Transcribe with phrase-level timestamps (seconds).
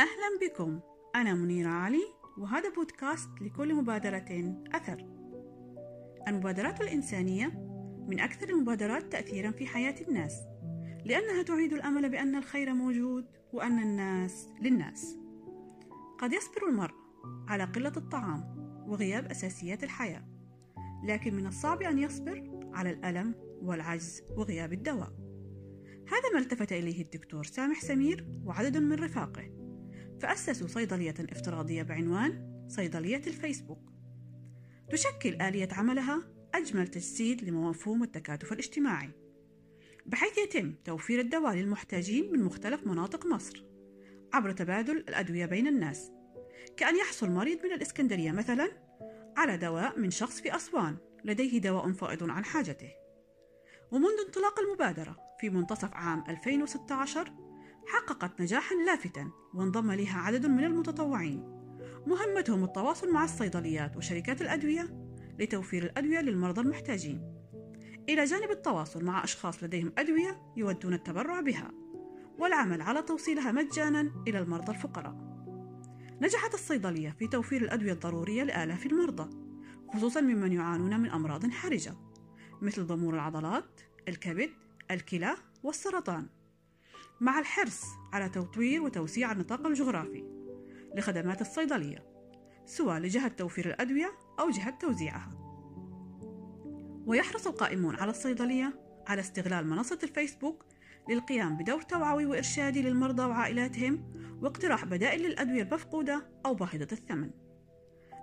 [0.00, 0.80] أهلا بكم.
[1.14, 2.04] أنا منيرة علي
[2.38, 5.06] وهذا بودكاست لكل مبادرة أثر.
[6.28, 7.46] المبادرات الإنسانية
[8.08, 10.32] من أكثر المبادرات تأثيرا في حياة الناس
[11.04, 15.18] لأنها تعيد الأمل بأن الخير موجود وأن الناس للناس.
[16.18, 16.94] قد يصبر المرء
[17.48, 18.54] على قلة الطعام
[18.88, 20.24] وغياب أساسيات الحياة
[21.04, 25.12] لكن من الصعب أن يصبر على الألم والعجز وغياب الدواء.
[26.08, 29.63] هذا ما التفت إليه الدكتور سامح سمير وعدد من رفاقه.
[30.20, 33.92] فأسسوا صيدلية افتراضية بعنوان صيدلية الفيسبوك.
[34.90, 36.22] تشكل آلية عملها
[36.54, 39.10] أجمل تجسيد لمفهوم التكاتف الاجتماعي
[40.06, 43.64] بحيث يتم توفير الدواء للمحتاجين من مختلف مناطق مصر
[44.32, 46.10] عبر تبادل الأدوية بين الناس
[46.76, 48.70] كأن يحصل مريض من الإسكندرية مثلا
[49.36, 52.90] على دواء من شخص في أسوان لديه دواء فائض عن حاجته.
[53.90, 57.32] ومنذ انطلاق المبادرة في منتصف عام 2016
[57.86, 61.54] حققت نجاحا لافتا وانضم لها عدد من المتطوعين.
[62.06, 67.34] مهمتهم التواصل مع الصيدليات وشركات الأدوية لتوفير الأدوية للمرضى المحتاجين.
[68.08, 71.70] إلى جانب التواصل مع أشخاص لديهم أدوية يودون التبرع بها
[72.38, 75.16] والعمل على توصيلها مجانا إلى المرضى الفقراء.
[76.20, 79.44] نجحت الصيدلية في توفير الأدوية الضرورية لآلاف المرضى
[79.94, 81.94] خصوصا ممن يعانون من أمراض حرجة
[82.62, 84.50] مثل ضمور العضلات الكبد
[84.90, 86.26] الكلى والسرطان.
[87.20, 90.24] مع الحرص على تطوير وتوسيع النطاق الجغرافي
[90.94, 92.04] لخدمات الصيدلية
[92.66, 95.30] سواء لجهة توفير الأدوية أو جهة توزيعها.
[97.06, 100.64] ويحرص القائمون على الصيدلية على استغلال منصة الفيسبوك
[101.08, 107.30] للقيام بدور توعوي وإرشادي للمرضى وعائلاتهم واقتراح بدائل للأدوية المفقودة أو باهظة الثمن.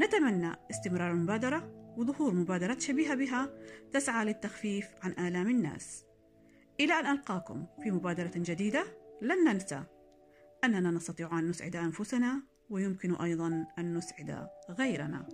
[0.00, 3.50] نتمنى استمرار المبادرة وظهور مبادرات شبيهة بها
[3.92, 6.05] تسعى للتخفيف عن آلام الناس.
[6.80, 8.84] إلى أن ألقاكم في مبادرة جديدة.
[9.22, 9.82] لن ننسى
[10.64, 15.28] أننا نستطيع أن نسعد أنفسنا ويمكن أيضا أن نسعد غيرنا.